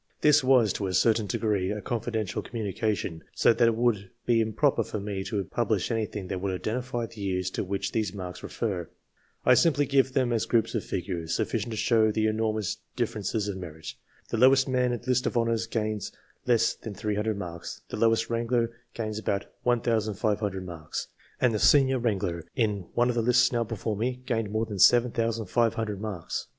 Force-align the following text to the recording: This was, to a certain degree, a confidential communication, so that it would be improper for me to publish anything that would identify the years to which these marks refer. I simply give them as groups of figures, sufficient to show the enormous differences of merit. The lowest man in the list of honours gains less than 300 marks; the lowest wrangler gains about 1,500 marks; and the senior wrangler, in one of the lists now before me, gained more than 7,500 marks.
This 0.21 0.43
was, 0.43 0.73
to 0.73 0.87
a 0.87 0.95
certain 0.95 1.27
degree, 1.27 1.69
a 1.69 1.79
confidential 1.79 2.41
communication, 2.41 3.23
so 3.35 3.53
that 3.53 3.67
it 3.67 3.75
would 3.75 4.09
be 4.25 4.41
improper 4.41 4.83
for 4.83 4.99
me 4.99 5.23
to 5.25 5.43
publish 5.43 5.91
anything 5.91 6.27
that 6.29 6.41
would 6.41 6.55
identify 6.59 7.05
the 7.05 7.21
years 7.21 7.51
to 7.51 7.63
which 7.63 7.91
these 7.91 8.11
marks 8.11 8.41
refer. 8.41 8.89
I 9.45 9.53
simply 9.53 9.85
give 9.85 10.13
them 10.13 10.33
as 10.33 10.47
groups 10.47 10.73
of 10.73 10.83
figures, 10.83 11.35
sufficient 11.35 11.69
to 11.73 11.77
show 11.77 12.09
the 12.11 12.25
enormous 12.25 12.77
differences 12.95 13.47
of 13.47 13.57
merit. 13.57 13.93
The 14.31 14.37
lowest 14.37 14.67
man 14.67 14.91
in 14.91 15.01
the 15.01 15.07
list 15.07 15.27
of 15.27 15.37
honours 15.37 15.67
gains 15.67 16.11
less 16.47 16.73
than 16.73 16.95
300 16.95 17.37
marks; 17.37 17.81
the 17.89 17.97
lowest 17.97 18.27
wrangler 18.27 18.71
gains 18.95 19.19
about 19.19 19.45
1,500 19.61 20.65
marks; 20.65 21.09
and 21.39 21.53
the 21.53 21.59
senior 21.59 21.99
wrangler, 21.99 22.43
in 22.55 22.87
one 22.95 23.09
of 23.09 23.15
the 23.15 23.21
lists 23.21 23.51
now 23.51 23.63
before 23.63 23.95
me, 23.95 24.23
gained 24.25 24.49
more 24.49 24.65
than 24.65 24.79
7,500 24.79 26.01
marks. 26.01 26.47